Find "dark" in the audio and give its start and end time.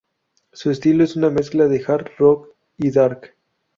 2.89-3.35